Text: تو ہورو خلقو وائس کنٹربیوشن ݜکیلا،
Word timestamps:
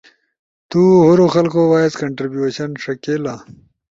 تو 0.69 0.79
ہورو 1.05 1.25
خلقو 1.33 1.61
وائس 1.71 1.93
کنٹربیوشن 2.01 2.69
ݜکیلا، 2.83 3.35